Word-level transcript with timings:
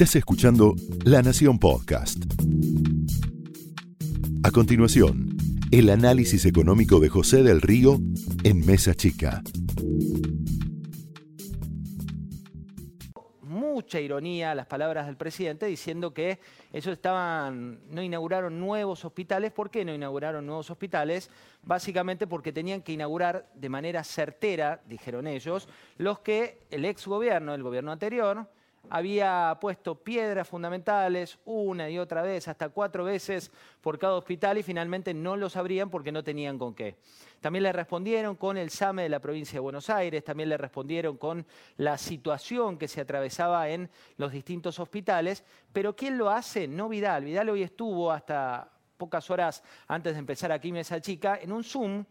Estás 0.00 0.16
escuchando 0.16 0.76
La 1.04 1.20
Nación 1.20 1.58
Podcast. 1.58 2.24
A 4.42 4.50
continuación, 4.50 5.36
el 5.70 5.90
análisis 5.90 6.46
económico 6.46 7.00
de 7.00 7.10
José 7.10 7.42
del 7.42 7.60
Río 7.60 7.98
en 8.42 8.64
Mesa 8.64 8.94
Chica. 8.94 9.42
Mucha 13.42 14.00
ironía 14.00 14.54
las 14.54 14.64
palabras 14.64 15.04
del 15.04 15.18
presidente 15.18 15.66
diciendo 15.66 16.14
que 16.14 16.38
ellos 16.72 16.94
estaban, 16.94 17.80
no 17.90 18.02
inauguraron 18.02 18.58
nuevos 18.58 19.04
hospitales. 19.04 19.52
¿Por 19.52 19.68
qué 19.68 19.84
no 19.84 19.92
inauguraron 19.94 20.46
nuevos 20.46 20.70
hospitales? 20.70 21.28
Básicamente 21.62 22.26
porque 22.26 22.54
tenían 22.54 22.80
que 22.80 22.92
inaugurar 22.92 23.50
de 23.54 23.68
manera 23.68 24.02
certera, 24.02 24.80
dijeron 24.86 25.26
ellos, 25.26 25.68
los 25.98 26.20
que 26.20 26.60
el 26.70 26.86
ex 26.86 27.06
gobierno, 27.06 27.52
el 27.52 27.62
gobierno 27.62 27.92
anterior, 27.92 28.48
había 28.88 29.56
puesto 29.60 30.02
piedras 30.02 30.48
fundamentales 30.48 31.38
una 31.44 31.90
y 31.90 31.98
otra 31.98 32.22
vez, 32.22 32.48
hasta 32.48 32.70
cuatro 32.70 33.04
veces 33.04 33.50
por 33.80 33.98
cada 33.98 34.14
hospital 34.14 34.58
y 34.58 34.62
finalmente 34.62 35.12
no 35.14 35.36
los 35.36 35.56
abrían 35.56 35.90
porque 35.90 36.12
no 36.12 36.24
tenían 36.24 36.58
con 36.58 36.74
qué. 36.74 36.96
También 37.40 37.62
le 37.62 37.72
respondieron 37.72 38.36
con 38.36 38.56
el 38.56 38.70
SAME 38.70 39.04
de 39.04 39.08
la 39.08 39.20
provincia 39.20 39.54
de 39.54 39.60
Buenos 39.60 39.90
Aires, 39.90 40.24
también 40.24 40.48
le 40.48 40.56
respondieron 40.56 41.16
con 41.16 41.46
la 41.76 41.98
situación 41.98 42.78
que 42.78 42.88
se 42.88 43.00
atravesaba 43.00 43.68
en 43.68 43.90
los 44.16 44.32
distintos 44.32 44.78
hospitales, 44.78 45.44
pero 45.72 45.94
¿quién 45.94 46.18
lo 46.18 46.30
hace? 46.30 46.66
No 46.66 46.88
Vidal. 46.88 47.24
Vidal 47.24 47.50
hoy 47.50 47.62
estuvo 47.62 48.10
hasta 48.10 48.70
pocas 48.96 49.30
horas 49.30 49.62
antes 49.88 50.12
de 50.14 50.18
empezar 50.18 50.52
aquí 50.52 50.72
Mesa 50.72 51.00
Chica 51.00 51.38
en 51.40 51.52
un 51.52 51.64
Zoom 51.64 52.04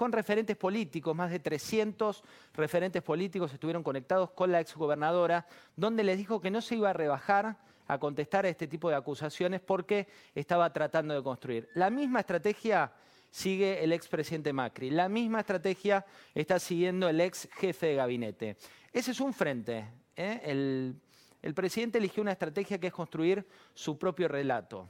con 0.00 0.12
referentes 0.12 0.56
políticos, 0.56 1.14
más 1.14 1.30
de 1.30 1.40
300 1.40 2.24
referentes 2.54 3.02
políticos 3.02 3.52
estuvieron 3.52 3.82
conectados 3.82 4.30
con 4.30 4.50
la 4.50 4.58
exgobernadora, 4.58 5.46
donde 5.76 6.02
les 6.02 6.16
dijo 6.16 6.40
que 6.40 6.50
no 6.50 6.62
se 6.62 6.76
iba 6.76 6.88
a 6.88 6.94
rebajar 6.94 7.58
a 7.86 7.98
contestar 7.98 8.46
a 8.46 8.48
este 8.48 8.66
tipo 8.66 8.88
de 8.88 8.96
acusaciones 8.96 9.60
porque 9.60 10.08
estaba 10.34 10.72
tratando 10.72 11.12
de 11.12 11.22
construir. 11.22 11.68
La 11.74 11.90
misma 11.90 12.20
estrategia 12.20 12.90
sigue 13.28 13.84
el 13.84 13.92
expresidente 13.92 14.54
Macri, 14.54 14.88
la 14.88 15.10
misma 15.10 15.40
estrategia 15.40 16.06
está 16.34 16.58
siguiendo 16.58 17.06
el 17.06 17.20
ex 17.20 17.50
jefe 17.52 17.88
de 17.88 17.96
gabinete. 17.96 18.56
Ese 18.90 19.10
es 19.10 19.20
un 19.20 19.34
frente. 19.34 19.86
¿eh? 20.16 20.40
El, 20.46 20.98
el 21.42 21.52
presidente 21.52 21.98
eligió 21.98 22.22
una 22.22 22.32
estrategia 22.32 22.78
que 22.78 22.86
es 22.86 22.92
construir 22.94 23.46
su 23.74 23.98
propio 23.98 24.28
relato. 24.28 24.88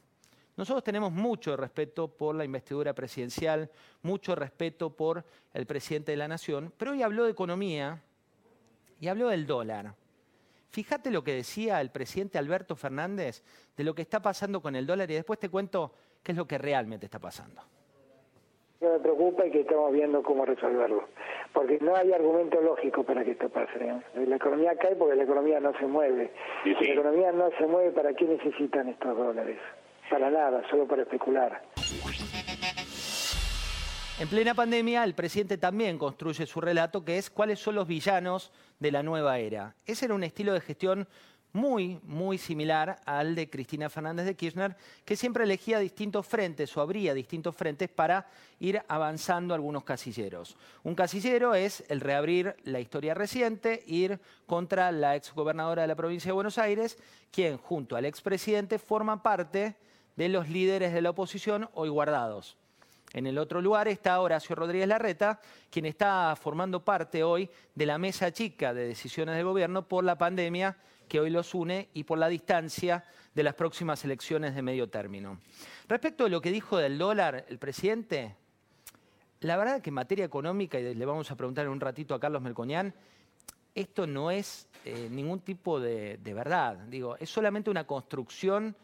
Nosotros 0.60 0.84
tenemos 0.84 1.10
mucho 1.10 1.56
respeto 1.56 2.06
por 2.06 2.34
la 2.34 2.44
investidura 2.44 2.92
presidencial, 2.92 3.70
mucho 4.02 4.34
respeto 4.34 4.90
por 4.90 5.24
el 5.54 5.64
presidente 5.64 6.12
de 6.12 6.18
la 6.18 6.28
Nación, 6.28 6.70
pero 6.76 6.90
hoy 6.90 7.02
habló 7.02 7.24
de 7.24 7.30
economía 7.30 8.02
y 9.00 9.08
habló 9.08 9.28
del 9.28 9.46
dólar. 9.46 9.94
Fíjate 10.68 11.10
lo 11.10 11.24
que 11.24 11.32
decía 11.32 11.80
el 11.80 11.88
presidente 11.88 12.36
Alberto 12.36 12.76
Fernández 12.76 13.42
de 13.74 13.84
lo 13.84 13.94
que 13.94 14.02
está 14.02 14.20
pasando 14.20 14.60
con 14.60 14.76
el 14.76 14.86
dólar 14.86 15.10
y 15.10 15.14
después 15.14 15.38
te 15.38 15.48
cuento 15.48 15.92
qué 16.22 16.32
es 16.32 16.36
lo 16.36 16.46
que 16.46 16.58
realmente 16.58 17.06
está 17.06 17.18
pasando. 17.18 17.62
me 18.82 18.98
preocupa 18.98 19.46
y 19.46 19.52
que 19.52 19.60
estamos 19.60 19.90
viendo 19.92 20.22
cómo 20.22 20.44
resolverlo. 20.44 21.04
Porque 21.54 21.78
no 21.80 21.96
hay 21.96 22.12
argumento 22.12 22.60
lógico 22.60 23.02
para 23.02 23.24
que 23.24 23.30
esto 23.30 23.48
pase. 23.48 23.78
¿eh? 23.82 24.26
La 24.26 24.36
economía 24.36 24.76
cae 24.76 24.94
porque 24.94 25.16
la 25.16 25.22
economía 25.22 25.58
no 25.58 25.72
se 25.78 25.86
mueve. 25.86 26.30
Si 26.64 26.74
la 26.74 26.92
economía 26.92 27.32
no 27.32 27.48
se 27.56 27.66
mueve, 27.66 27.92
¿para 27.92 28.12
qué 28.12 28.26
necesitan 28.26 28.88
estos 28.88 29.16
dólares? 29.16 29.58
Para 30.10 30.30
nada, 30.30 30.62
solo 30.68 30.88
para 30.88 31.02
especular. 31.02 31.62
En 34.18 34.28
plena 34.28 34.54
pandemia, 34.54 35.04
el 35.04 35.14
presidente 35.14 35.56
también 35.56 35.96
construye 35.96 36.44
su 36.46 36.60
relato, 36.60 37.04
que 37.04 37.16
es 37.16 37.30
cuáles 37.30 37.58
son 37.58 37.76
los 37.76 37.86
villanos 37.86 38.52
de 38.78 38.90
la 38.90 39.02
nueva 39.02 39.38
era. 39.38 39.76
Ese 39.86 40.06
era 40.06 40.14
un 40.14 40.24
estilo 40.24 40.52
de 40.52 40.60
gestión 40.60 41.08
muy, 41.52 42.00
muy 42.02 42.38
similar 42.38 43.00
al 43.06 43.34
de 43.34 43.48
Cristina 43.48 43.88
Fernández 43.88 44.26
de 44.26 44.36
Kirchner, 44.36 44.76
que 45.04 45.16
siempre 45.16 45.44
elegía 45.44 45.78
distintos 45.78 46.26
frentes 46.26 46.76
o 46.76 46.80
abría 46.80 47.14
distintos 47.14 47.56
frentes 47.56 47.88
para 47.88 48.26
ir 48.58 48.82
avanzando 48.88 49.54
algunos 49.54 49.84
casilleros. 49.84 50.56
Un 50.82 50.94
casillero 50.94 51.54
es 51.54 51.84
el 51.88 52.00
reabrir 52.00 52.56
la 52.64 52.80
historia 52.80 53.14
reciente, 53.14 53.82
ir 53.86 54.20
contra 54.46 54.92
la 54.92 55.16
exgobernadora 55.16 55.82
de 55.82 55.88
la 55.88 55.96
provincia 55.96 56.28
de 56.28 56.34
Buenos 56.34 56.58
Aires, 56.58 56.98
quien 57.30 57.56
junto 57.56 57.96
al 57.96 58.04
expresidente 58.04 58.78
forma 58.78 59.22
parte 59.22 59.76
de 60.20 60.28
los 60.28 60.50
líderes 60.50 60.92
de 60.92 61.00
la 61.00 61.08
oposición 61.08 61.70
hoy 61.72 61.88
guardados. 61.88 62.58
En 63.14 63.26
el 63.26 63.38
otro 63.38 63.62
lugar 63.62 63.88
está 63.88 64.20
Horacio 64.20 64.54
Rodríguez 64.54 64.86
Larreta, 64.86 65.40
quien 65.70 65.86
está 65.86 66.36
formando 66.38 66.84
parte 66.84 67.22
hoy 67.22 67.48
de 67.74 67.86
la 67.86 67.96
mesa 67.96 68.30
chica 68.30 68.74
de 68.74 68.86
decisiones 68.86 69.34
del 69.34 69.46
gobierno 69.46 69.88
por 69.88 70.04
la 70.04 70.18
pandemia 70.18 70.76
que 71.08 71.20
hoy 71.20 71.30
los 71.30 71.54
une 71.54 71.88
y 71.94 72.04
por 72.04 72.18
la 72.18 72.28
distancia 72.28 73.02
de 73.34 73.42
las 73.42 73.54
próximas 73.54 74.04
elecciones 74.04 74.54
de 74.54 74.60
medio 74.60 74.90
término. 74.90 75.40
Respecto 75.88 76.26
a 76.26 76.28
lo 76.28 76.42
que 76.42 76.50
dijo 76.50 76.76
del 76.76 76.98
dólar 76.98 77.46
el 77.48 77.58
presidente, 77.58 78.36
la 79.40 79.56
verdad 79.56 79.80
que 79.80 79.88
en 79.88 79.94
materia 79.94 80.26
económica, 80.26 80.78
y 80.78 80.94
le 80.94 81.06
vamos 81.06 81.30
a 81.30 81.34
preguntar 81.34 81.64
en 81.64 81.72
un 81.72 81.80
ratito 81.80 82.12
a 82.12 82.20
Carlos 82.20 82.42
Melcoñán, 82.42 82.92
esto 83.74 84.06
no 84.06 84.30
es 84.30 84.68
eh, 84.84 85.08
ningún 85.10 85.40
tipo 85.40 85.80
de, 85.80 86.18
de 86.18 86.34
verdad. 86.34 86.76
Digo, 86.88 87.16
es 87.16 87.30
solamente 87.30 87.70
una 87.70 87.86
construcción 87.86 88.76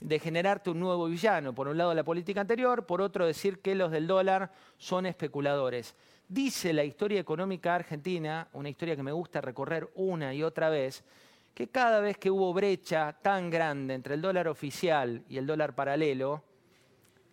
de 0.00 0.18
generarte 0.18 0.70
un 0.70 0.80
nuevo 0.80 1.06
villano. 1.06 1.54
Por 1.54 1.68
un 1.68 1.78
lado 1.78 1.94
la 1.94 2.04
política 2.04 2.40
anterior, 2.40 2.86
por 2.86 3.00
otro 3.00 3.26
decir 3.26 3.60
que 3.60 3.74
los 3.74 3.90
del 3.90 4.06
dólar 4.06 4.52
son 4.78 5.06
especuladores. 5.06 5.94
Dice 6.28 6.72
la 6.72 6.84
historia 6.84 7.20
económica 7.20 7.74
argentina, 7.74 8.48
una 8.54 8.68
historia 8.68 8.96
que 8.96 9.02
me 9.02 9.12
gusta 9.12 9.40
recorrer 9.40 9.88
una 9.94 10.34
y 10.34 10.42
otra 10.42 10.70
vez, 10.70 11.04
que 11.54 11.68
cada 11.68 12.00
vez 12.00 12.18
que 12.18 12.30
hubo 12.30 12.52
brecha 12.52 13.16
tan 13.22 13.50
grande 13.50 13.94
entre 13.94 14.14
el 14.14 14.22
dólar 14.22 14.48
oficial 14.48 15.22
y 15.28 15.38
el 15.38 15.46
dólar 15.46 15.74
paralelo, 15.74 16.42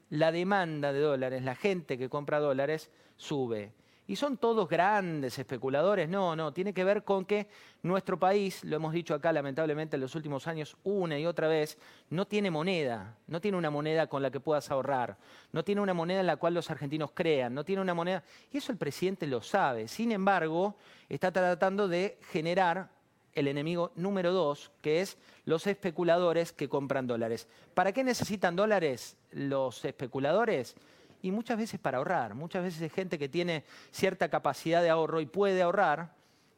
la 0.09 0.31
demanda 0.31 0.93
de 0.93 0.99
dólares, 0.99 1.41
la 1.43 1.55
gente 1.55 1.97
que 1.97 2.09
compra 2.09 2.39
dólares, 2.39 2.91
sube. 3.15 3.71
¿Y 4.11 4.17
son 4.17 4.35
todos 4.35 4.67
grandes 4.67 5.39
especuladores? 5.39 6.09
No, 6.09 6.35
no, 6.35 6.51
tiene 6.51 6.73
que 6.73 6.83
ver 6.83 7.05
con 7.05 7.23
que 7.23 7.47
nuestro 7.81 8.19
país, 8.19 8.61
lo 8.65 8.75
hemos 8.75 8.91
dicho 8.91 9.13
acá 9.13 9.31
lamentablemente 9.31 9.95
en 9.95 10.01
los 10.01 10.15
últimos 10.15 10.47
años 10.47 10.75
una 10.83 11.17
y 11.17 11.25
otra 11.25 11.47
vez, 11.47 11.77
no 12.09 12.27
tiene 12.27 12.51
moneda, 12.51 13.15
no 13.27 13.39
tiene 13.39 13.57
una 13.57 13.69
moneda 13.69 14.07
con 14.07 14.21
la 14.21 14.29
que 14.29 14.41
puedas 14.41 14.69
ahorrar, 14.69 15.15
no 15.53 15.63
tiene 15.63 15.79
una 15.79 15.93
moneda 15.93 16.19
en 16.19 16.27
la 16.27 16.35
cual 16.35 16.53
los 16.53 16.69
argentinos 16.69 17.11
crean, 17.13 17.53
no 17.53 17.63
tiene 17.63 17.81
una 17.81 17.93
moneda, 17.93 18.21
y 18.51 18.57
eso 18.57 18.73
el 18.73 18.77
presidente 18.77 19.27
lo 19.27 19.41
sabe. 19.41 19.87
Sin 19.87 20.11
embargo, 20.11 20.75
está 21.07 21.31
tratando 21.31 21.87
de 21.87 22.17
generar 22.33 22.89
el 23.33 23.47
enemigo 23.47 23.93
número 23.95 24.33
dos, 24.33 24.71
que 24.81 24.99
es 24.99 25.17
los 25.45 25.67
especuladores 25.67 26.51
que 26.51 26.67
compran 26.67 27.07
dólares. 27.07 27.47
¿Para 27.73 27.93
qué 27.93 28.03
necesitan 28.03 28.57
dólares 28.57 29.15
los 29.31 29.85
especuladores? 29.85 30.75
Y 31.21 31.31
muchas 31.31 31.57
veces 31.57 31.79
para 31.79 31.97
ahorrar. 31.97 32.33
Muchas 32.35 32.63
veces 32.63 32.81
hay 32.81 32.89
gente 32.89 33.17
que 33.17 33.29
tiene 33.29 33.63
cierta 33.91 34.29
capacidad 34.29 34.81
de 34.81 34.89
ahorro 34.89 35.21
y 35.21 35.25
puede 35.25 35.61
ahorrar. 35.61 36.13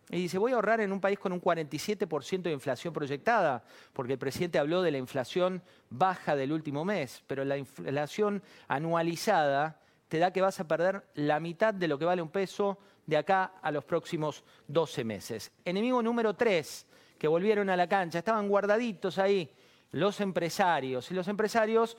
Y 0.09 0.17
dice, 0.17 0.37
voy 0.37 0.51
a 0.51 0.55
ahorrar 0.55 0.81
en 0.81 0.91
un 0.91 0.99
país 0.99 1.17
con 1.17 1.31
un 1.31 1.41
47% 1.41 2.41
de 2.41 2.51
inflación 2.51 2.93
proyectada, 2.93 3.63
porque 3.93 4.13
el 4.13 4.19
presidente 4.19 4.59
habló 4.59 4.81
de 4.81 4.91
la 4.91 4.97
inflación 4.97 5.61
baja 5.89 6.35
del 6.35 6.51
último 6.51 6.83
mes, 6.83 7.23
pero 7.25 7.45
la 7.45 7.57
inflación 7.57 8.43
anualizada 8.67 9.79
te 10.09 10.19
da 10.19 10.31
que 10.31 10.41
vas 10.41 10.59
a 10.59 10.67
perder 10.67 11.03
la 11.15 11.39
mitad 11.39 11.73
de 11.73 11.87
lo 11.87 11.97
que 11.97 12.05
vale 12.05 12.21
un 12.21 12.29
peso 12.29 12.77
de 13.05 13.17
acá 13.17 13.53
a 13.61 13.71
los 13.71 13.83
próximos 13.85 14.43
12 14.67 15.03
meses. 15.03 15.51
Enemigo 15.65 16.03
número 16.03 16.35
3, 16.35 16.85
que 17.17 17.27
volvieron 17.27 17.69
a 17.69 17.77
la 17.77 17.87
cancha, 17.87 18.19
estaban 18.19 18.47
guardaditos 18.47 19.17
ahí 19.17 19.49
los 19.93 20.19
empresarios. 20.19 21.09
Y 21.09 21.13
los 21.13 21.27
empresarios 21.27 21.97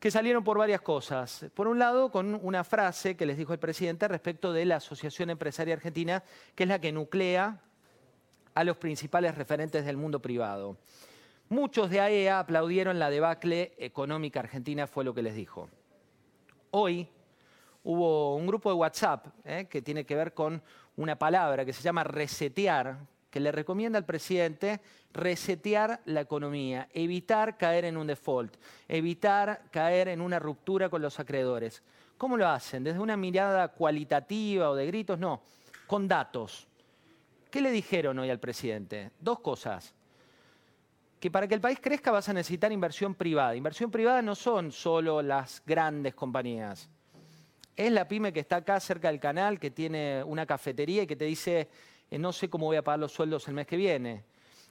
que 0.00 0.10
salieron 0.10 0.44
por 0.44 0.58
varias 0.58 0.80
cosas. 0.80 1.46
Por 1.54 1.66
un 1.66 1.78
lado, 1.78 2.10
con 2.10 2.38
una 2.42 2.64
frase 2.64 3.16
que 3.16 3.26
les 3.26 3.36
dijo 3.36 3.52
el 3.52 3.58
presidente 3.58 4.06
respecto 4.06 4.52
de 4.52 4.64
la 4.64 4.76
Asociación 4.76 5.30
Empresaria 5.30 5.74
Argentina, 5.74 6.22
que 6.54 6.64
es 6.64 6.68
la 6.68 6.80
que 6.80 6.92
nuclea 6.92 7.60
a 8.54 8.64
los 8.64 8.76
principales 8.76 9.34
referentes 9.34 9.84
del 9.84 9.96
mundo 9.96 10.20
privado. 10.20 10.76
Muchos 11.48 11.90
de 11.90 12.00
AEA 12.00 12.10
e 12.10 12.30
aplaudieron 12.30 12.98
la 12.98 13.10
debacle 13.10 13.72
económica 13.78 14.40
argentina, 14.40 14.86
fue 14.86 15.04
lo 15.04 15.14
que 15.14 15.22
les 15.22 15.34
dijo. 15.34 15.68
Hoy 16.70 17.08
hubo 17.84 18.36
un 18.36 18.46
grupo 18.46 18.68
de 18.68 18.76
WhatsApp 18.76 19.28
eh, 19.44 19.66
que 19.68 19.80
tiene 19.80 20.04
que 20.04 20.14
ver 20.14 20.34
con 20.34 20.62
una 20.96 21.18
palabra 21.18 21.64
que 21.64 21.72
se 21.72 21.82
llama 21.82 22.04
resetear, 22.04 22.98
que 23.30 23.40
le 23.40 23.52
recomienda 23.52 23.98
al 23.98 24.04
presidente 24.04 24.80
resetear 25.12 26.00
la 26.06 26.20
economía, 26.20 26.88
evitar 26.92 27.56
caer 27.56 27.84
en 27.84 27.96
un 27.96 28.06
default, 28.06 28.56
evitar 28.88 29.62
caer 29.70 30.08
en 30.08 30.20
una 30.20 30.38
ruptura 30.38 30.88
con 30.88 31.02
los 31.02 31.18
acreedores. 31.20 31.82
¿Cómo 32.16 32.36
lo 32.36 32.48
hacen? 32.48 32.84
¿Desde 32.84 32.98
una 32.98 33.16
mirada 33.16 33.68
cualitativa 33.68 34.70
o 34.70 34.74
de 34.74 34.86
gritos? 34.86 35.18
No, 35.18 35.42
con 35.86 36.08
datos. 36.08 36.66
¿Qué 37.50 37.60
le 37.60 37.70
dijeron 37.70 38.18
hoy 38.18 38.30
al 38.30 38.40
presidente? 38.40 39.12
Dos 39.20 39.40
cosas. 39.40 39.94
Que 41.20 41.30
para 41.30 41.48
que 41.48 41.54
el 41.54 41.60
país 41.60 41.78
crezca 41.80 42.10
vas 42.10 42.28
a 42.28 42.32
necesitar 42.32 42.70
inversión 42.72 43.14
privada. 43.14 43.56
Inversión 43.56 43.90
privada 43.90 44.22
no 44.22 44.34
son 44.34 44.72
solo 44.72 45.22
las 45.22 45.62
grandes 45.64 46.14
compañías. 46.14 46.88
Es 47.76 47.92
la 47.92 48.08
pyme 48.08 48.32
que 48.32 48.40
está 48.40 48.56
acá 48.56 48.80
cerca 48.80 49.08
del 49.08 49.20
canal, 49.20 49.58
que 49.60 49.70
tiene 49.70 50.22
una 50.24 50.44
cafetería 50.44 51.04
y 51.04 51.06
que 51.06 51.16
te 51.16 51.24
dice, 51.24 51.68
no 52.16 52.32
sé 52.32 52.48
cómo 52.48 52.66
voy 52.66 52.76
a 52.76 52.82
pagar 52.82 53.00
los 53.00 53.12
sueldos 53.12 53.46
el 53.48 53.54
mes 53.54 53.66
que 53.66 53.76
viene. 53.76 54.24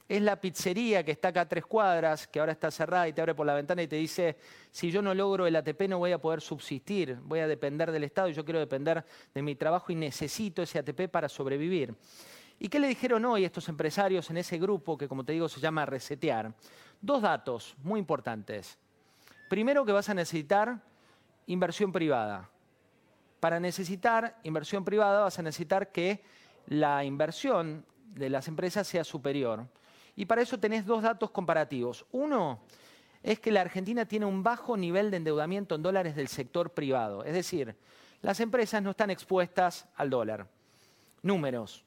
es 0.08 0.22
la 0.22 0.40
pizzería 0.40 1.04
que 1.04 1.12
está 1.12 1.28
acá 1.28 1.42
a 1.42 1.48
tres 1.48 1.66
cuadras, 1.66 2.28
que 2.28 2.40
ahora 2.40 2.54
está 2.54 2.72
cerrada 2.72 3.08
y 3.08 3.14
te 3.14 3.22
abre 3.22 3.36
por 3.36 3.46
la 3.46 3.54
ventana 3.54 3.84
y 3.84 3.88
te 3.88 3.98
dice, 3.98 4.38
si 4.72 4.90
yo 4.90 5.02
no 5.02 5.14
logro 5.14 5.46
el 5.46 5.56
ATP 5.56 5.82
no 5.90 6.00
voy 6.00 6.14
a 6.14 6.18
poder 6.18 6.42
subsistir, 6.42 7.18
voy 7.24 7.40
a 7.40 7.48
depender 7.48 7.92
del 7.92 8.06
Estado 8.06 8.30
y 8.30 8.34
yo 8.34 8.46
quiero 8.46 8.60
depender 8.60 9.04
de 9.34 9.42
mi 9.42 9.56
trabajo 9.56 9.92
y 9.92 9.96
necesito 9.96 10.62
ese 10.62 10.80
ATP 10.80 11.10
para 11.12 11.28
sobrevivir. 11.28 11.94
¿Y 12.60 12.70
qué 12.70 12.80
le 12.80 12.88
dijeron 12.88 13.24
hoy 13.26 13.46
estos 13.46 13.70
empresarios 13.70 14.30
en 14.32 14.38
ese 14.38 14.58
grupo 14.58 14.98
que, 14.98 15.08
como 15.08 15.24
te 15.24 15.34
digo, 15.34 15.48
se 15.48 15.60
llama 15.60 15.86
Resetear? 15.86 16.54
Dos 17.00 17.22
datos 17.22 17.76
muy 17.84 18.00
importantes. 18.00 18.80
Primero 19.48 19.86
que 19.86 19.92
vas 19.92 20.10
a 20.10 20.16
necesitar 20.16 20.82
inversión 21.46 21.92
privada. 21.92 22.50
Para 23.40 23.60
necesitar 23.60 24.40
inversión 24.44 24.84
privada 24.84 25.22
vas 25.22 25.38
a 25.38 25.44
necesitar 25.44 25.92
que 25.92 26.24
la 26.68 27.04
inversión 27.04 27.86
de 28.14 28.30
las 28.30 28.48
empresas 28.48 28.88
sea 28.88 29.04
superior. 29.04 29.68
Y 30.16 30.26
para 30.26 30.42
eso 30.42 30.60
tenés 30.60 30.86
dos 30.86 31.04
datos 31.04 31.32
comparativos. 31.32 32.06
Uno 32.12 32.60
es 33.24 33.40
que 33.40 33.52
la 33.52 33.62
Argentina 33.62 34.06
tiene 34.06 34.26
un 34.26 34.44
bajo 34.44 34.78
nivel 34.78 35.12
de 35.12 35.18
endeudamiento 35.18 35.76
en 35.76 35.84
dólares 35.84 36.16
del 36.16 36.28
sector 36.28 36.72
privado. 36.72 37.24
Es 37.24 37.34
decir, 37.34 37.76
las 38.22 38.40
empresas 38.40 38.82
no 38.82 38.92
están 38.92 39.10
expuestas 39.10 39.88
al 39.96 40.10
dólar. 40.10 40.48
Números. 41.22 41.84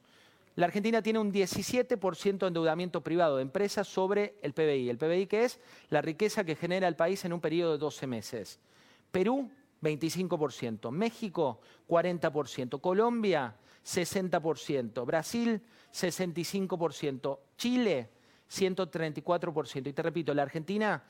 La 0.56 0.66
Argentina 0.66 1.00
tiene 1.00 1.18
un 1.18 1.32
17% 1.32 2.38
de 2.38 2.46
endeudamiento 2.46 3.02
privado 3.02 3.36
de 3.36 3.42
empresas 3.42 3.86
sobre 3.88 4.34
el 4.42 4.52
PBI. 4.52 4.90
El 4.90 4.98
PBI 4.98 5.26
que 5.26 5.44
es 5.44 5.60
la 5.88 6.02
riqueza 6.02 6.44
que 6.44 6.56
genera 6.56 6.88
el 6.88 6.96
país 6.96 7.24
en 7.24 7.32
un 7.32 7.40
periodo 7.40 7.72
de 7.72 7.78
12 7.78 8.06
meses. 8.06 8.60
Perú, 9.10 9.50
25%. 9.82 10.90
México, 10.90 11.60
40%. 11.88 12.80
Colombia, 12.80 13.54
60%. 13.84 15.04
Brasil, 15.04 15.60
65%. 15.92 17.38
Chile, 17.56 18.10
134%. 18.50 19.88
Y 19.88 19.92
te 19.92 20.02
repito, 20.02 20.34
la 20.34 20.42
Argentina, 20.42 21.02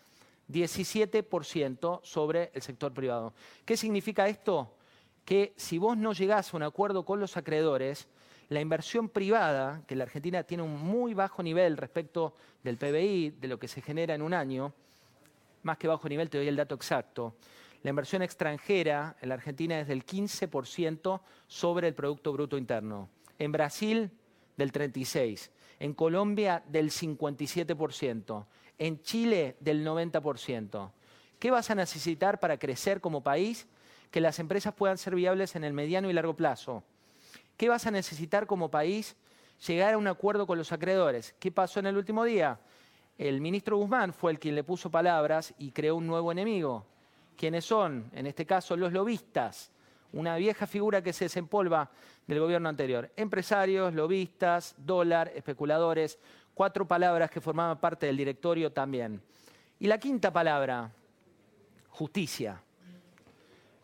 17% 0.49 2.01
sobre 2.03 2.51
el 2.55 2.63
sector 2.63 2.93
privado. 2.93 3.33
¿Qué 3.65 3.77
significa 3.77 4.29
esto? 4.29 4.77
Que 5.25 5.53
si 5.57 5.79
vos 5.79 5.97
no 5.97 6.13
llegás 6.13 6.53
a 6.53 6.57
un 6.57 6.63
acuerdo 6.63 7.05
con 7.05 7.21
los 7.21 7.37
acreedores, 7.37 8.09
la 8.49 8.61
inversión 8.61 9.09
privada, 9.09 9.83
que 9.87 9.95
la 9.95 10.05
Argentina 10.05 10.43
tiene 10.43 10.65
un 10.65 10.77
muy 10.77 11.15
bajo 11.15 11.43
nivel 11.43 11.77
respecto 11.77 12.35
del 12.65 12.79
PBI, 12.79 13.31
de 13.31 13.49
lo 13.49 13.59
que 13.59 13.69
se 13.69 13.81
genera 13.81 14.15
en 14.15 14.23
un 14.23 14.35
año, 14.35 14.73
más 15.63 15.79
que 15.79 15.87
bajo 15.87 16.09
nivel, 16.09 16.29
te 16.31 16.39
doy 16.39 16.49
el 16.49 16.57
dato 16.57 16.75
exacto. 16.75 17.37
La 17.83 17.91
inversión 17.91 18.21
extranjera 18.21 19.17
en 19.23 19.31
la 19.31 19.37
Argentina 19.37 19.81
es 19.81 19.89
del 19.89 20.05
15% 20.05 21.21
sobre 21.47 21.89
el 21.89 21.95
Producto 21.95 22.33
Bruto 22.33 22.59
Interno. 22.59 23.09
En 23.39 23.53
Brasil, 23.53 24.11
del 24.57 24.71
36%. 24.71 25.51
En 25.79 25.95
Colombia, 25.95 26.63
del 26.69 26.91
57%. 26.91 28.45
En 28.79 29.03
Chile, 29.03 29.57
del 29.61 29.87
90%. 29.87 30.91
¿Qué 31.39 31.51
vas 31.51 31.71
a 31.71 31.75
necesitar 31.75 32.39
para 32.39 32.59
crecer 32.59 33.01
como 33.01 33.23
país? 33.23 33.67
Que 34.11 34.21
las 34.21 34.39
empresas 34.41 34.75
puedan 34.75 34.99
ser 34.99 35.15
viables 35.15 35.57
en 35.57 35.65
el 35.65 35.73
mediano 35.73 36.11
y 36.11 36.13
largo 36.13 36.37
plazo. 36.37 36.85
¿Qué 37.57 37.71
vas 37.71 37.87
a 37.87 37.91
necesitar 37.91 38.47
como 38.47 38.71
país? 38.71 39.17
Llegar 39.67 39.95
a 39.95 39.99
un 39.99 40.07
acuerdo 40.07 40.47
con 40.47 40.59
los 40.59 40.71
acreedores. 40.73 41.35
¿Qué 41.39 41.51
pasó 41.51 41.81
en 41.81 41.87
el 41.87 41.97
último 41.97 42.25
día? 42.25 42.61
El 43.17 43.41
ministro 43.41 43.79
Guzmán 43.79 44.13
fue 44.13 44.33
el 44.33 44.39
quien 44.39 44.55
le 44.55 44.65
puso 44.65 44.91
palabras 44.91 45.55
y 45.57 45.71
creó 45.71 45.97
un 45.97 46.07
nuevo 46.07 46.31
enemigo. 46.31 46.85
¿Quiénes 47.41 47.65
son? 47.65 48.11
En 48.13 48.27
este 48.27 48.45
caso, 48.45 48.77
los 48.77 48.93
lobistas 48.93 49.73
una 50.13 50.37
vieja 50.37 50.67
figura 50.67 51.01
que 51.01 51.15
se 51.15 51.25
desempolva 51.25 51.91
del 52.27 52.39
gobierno 52.39 52.69
anterior. 52.69 53.11
Empresarios, 53.17 53.95
lobistas, 53.95 54.75
dólar, 54.77 55.33
especuladores, 55.35 56.19
cuatro 56.53 56.87
palabras 56.87 57.31
que 57.31 57.41
formaban 57.41 57.81
parte 57.81 58.05
del 58.05 58.19
directorio 58.19 58.73
también. 58.73 59.23
Y 59.79 59.87
la 59.87 59.97
quinta 59.97 60.31
palabra, 60.31 60.93
justicia. 61.89 62.61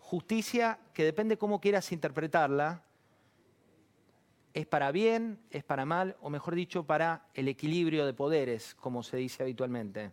Justicia 0.00 0.78
que 0.92 1.04
depende 1.04 1.38
cómo 1.38 1.58
quieras 1.58 1.90
interpretarla, 1.92 2.82
es 4.52 4.66
para 4.66 4.92
bien, 4.92 5.38
es 5.50 5.64
para 5.64 5.86
mal, 5.86 6.14
o 6.20 6.28
mejor 6.28 6.54
dicho, 6.54 6.84
para 6.84 7.24
el 7.32 7.48
equilibrio 7.48 8.04
de 8.04 8.12
poderes, 8.12 8.74
como 8.74 9.02
se 9.02 9.16
dice 9.16 9.42
habitualmente. 9.42 10.12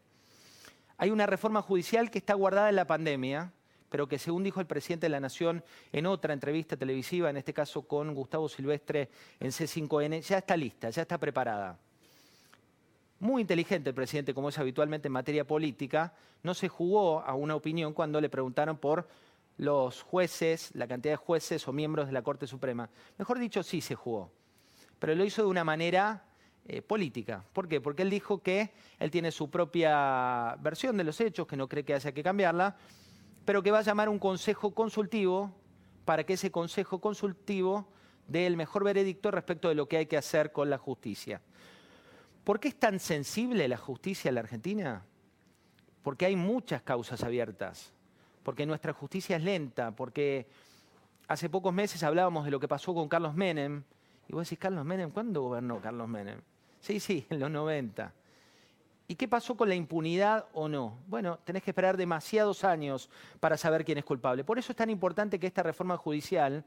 Hay 1.04 1.12
una 1.12 1.26
reforma 1.26 1.62
judicial 1.62 2.10
que 2.10 2.20
está 2.20 2.34
guardada 2.34 2.70
en 2.70 2.78
la 2.78 2.88
pandemia, 2.88 3.52
pero 3.90 4.08
que 4.08 4.18
según 4.18 4.42
dijo 4.42 4.62
el 4.62 4.68
presidente 4.68 5.08
de 5.08 5.10
la 5.10 5.20
Nación 5.20 5.62
en 5.92 6.06
otra 6.06 6.32
entrevista 6.32 6.78
televisiva, 6.78 7.30
en 7.30 7.36
este 7.36 7.54
caso 7.54 7.82
con 7.82 8.16
Gustavo 8.16 8.48
Silvestre 8.48 9.10
en 9.42 9.52
C5N, 9.52 10.22
ya 10.22 10.38
está 10.38 10.56
lista, 10.56 10.90
ya 10.92 11.02
está 11.02 11.18
preparada. 11.18 11.78
Muy 13.20 13.42
inteligente 13.42 13.90
el 13.90 13.94
presidente, 13.94 14.34
como 14.34 14.48
es 14.48 14.58
habitualmente 14.58 15.10
en 15.10 15.12
materia 15.12 15.46
política, 15.46 16.14
no 16.42 16.54
se 16.54 16.70
jugó 16.70 17.20
a 17.20 17.34
una 17.34 17.58
opinión 17.58 17.92
cuando 17.92 18.22
le 18.22 18.30
preguntaron 18.30 18.78
por 18.78 19.06
los 19.58 20.04
jueces, 20.04 20.74
la 20.74 20.88
cantidad 20.88 21.16
de 21.16 21.18
jueces 21.18 21.68
o 21.68 21.74
miembros 21.74 22.08
de 22.08 22.14
la 22.14 22.22
Corte 22.22 22.48
Suprema. 22.48 22.90
Mejor 23.18 23.40
dicho, 23.40 23.62
sí 23.62 23.82
se 23.82 23.96
jugó, 23.96 24.32
pero 25.00 25.14
lo 25.16 25.26
hizo 25.26 25.42
de 25.42 25.50
una 25.50 25.66
manera 25.66 26.24
eh, 26.66 26.82
política. 26.82 27.44
¿Por 27.52 27.68
qué? 27.68 27.82
Porque 27.82 28.04
él 28.04 28.10
dijo 28.10 28.42
que 28.42 28.72
él 28.98 29.12
tiene 29.12 29.32
su 29.32 29.50
propia 29.50 30.56
versión 30.62 30.96
de 30.96 31.04
los 31.04 31.20
hechos, 31.20 31.46
que 31.46 31.58
no 31.58 31.68
cree 31.68 31.84
que 31.84 31.94
haya 31.94 32.14
que 32.14 32.24
cambiarla, 32.24 32.78
pero 33.44 33.62
que 33.62 33.72
va 33.72 33.80
a 33.80 33.84
llamar 33.84 34.08
un 34.08 34.18
consejo 34.18 34.74
consultivo 34.74 35.54
para 36.06 36.24
que 36.26 36.34
ese 36.34 36.52
consejo 36.52 37.02
consultivo 37.02 37.88
dé 38.28 38.48
el 38.48 38.56
mejor 38.56 38.84
veredicto 38.84 39.30
respecto 39.30 39.68
de 39.68 39.76
lo 39.76 39.88
que 39.88 39.98
hay 39.98 40.06
que 40.06 40.16
hacer 40.16 40.52
con 40.52 40.70
la 40.70 40.78
justicia. 40.78 41.42
¿Por 42.44 42.60
qué 42.60 42.70
es 42.70 42.80
tan 42.80 43.00
sensible 43.00 43.68
la 43.68 43.78
justicia 43.78 44.30
en 44.30 44.36
la 44.36 44.42
Argentina? 44.42 45.06
Porque 46.02 46.26
hay 46.26 46.36
muchas 46.36 46.82
causas 46.82 47.24
abiertas, 47.24 47.92
porque 48.44 48.66
nuestra 48.66 48.94
justicia 48.94 49.38
es 49.38 49.44
lenta, 49.44 49.92
porque 49.96 50.48
hace 51.28 51.50
pocos 51.50 51.74
meses 51.74 52.04
hablábamos 52.04 52.46
de 52.46 52.52
lo 52.52 52.60
que 52.60 52.68
pasó 52.68 52.94
con 52.94 53.08
Carlos 53.08 53.34
Menem, 53.36 53.84
y 54.28 54.34
vos 54.34 54.46
decís, 54.46 54.60
Carlos 54.60 54.86
Menem, 54.86 55.12
¿cuándo 55.12 55.42
gobernó 55.42 55.82
Carlos 55.82 56.08
Menem? 56.08 56.40
Sí, 56.84 57.00
sí, 57.00 57.26
en 57.32 57.40
los 57.40 57.50
90. 57.50 58.14
¿Y 59.08 59.16
qué 59.16 59.28
pasó 59.28 59.56
con 59.56 59.70
la 59.70 59.76
impunidad 59.76 60.46
o 60.54 60.68
no? 60.68 61.00
Bueno, 61.08 61.40
tenés 61.44 61.64
que 61.64 61.72
esperar 61.72 61.98
demasiados 61.98 62.64
años 62.64 63.10
para 63.40 63.58
saber 63.58 63.84
quién 63.84 63.98
es 63.98 64.06
culpable. 64.06 64.44
Por 64.44 64.60
eso 64.60 64.72
es 64.72 64.78
tan 64.78 64.90
importante 64.90 65.40
que 65.40 65.48
esta 65.48 65.64
reforma 65.64 65.98
judicial 65.98 66.64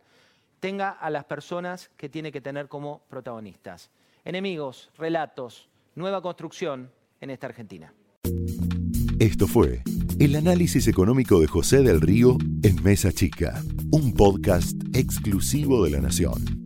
tenga 0.61 0.91
a 0.91 1.11
las 1.11 1.25
personas 1.25 1.91
que 1.97 2.09
tiene 2.09 2.33
que 2.33 2.41
tener 2.41 2.69
como 2.69 3.03
protagonistas. 3.09 3.91
Enemigos, 4.25 4.91
relatos, 4.99 5.69
nueva 5.95 6.21
construcción 6.21 6.91
en 7.21 7.31
esta 7.31 7.47
Argentina. 7.47 7.93
Esto 9.19 9.47
fue 9.47 9.83
el 10.19 10.37
análisis 10.37 10.89
económico 10.89 11.41
de 11.41 11.47
José 11.47 11.83
del 11.83 12.01
Río 12.01 12.37
en 12.63 12.83
Mesa 12.83 13.13
Chica, 13.13 13.63
un 13.91 14.13
podcast 14.13 14.77
exclusivo 14.95 15.85
de 15.85 15.91
la 15.91 16.01
Nación. 16.01 16.66